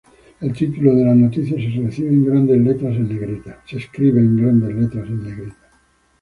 El 0.39 0.51
título 0.51 0.95
de 0.95 1.05
la 1.05 1.13
noticia 1.13 1.55
se 1.57 1.85
escribe 1.85 2.09
en 2.15 2.25
grandes 2.25 2.57
letras 2.59 2.95
en 2.95 3.07
negrita. 3.07 3.61